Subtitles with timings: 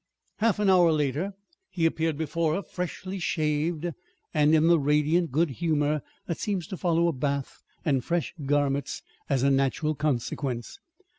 [0.37, 1.35] Half an hour later
[1.69, 3.85] he appeared before her, freshly shaved,
[4.33, 9.03] and in the radiant good humor that seems to follow a bath and fresh garments
[9.29, 10.79] as a natural consequence.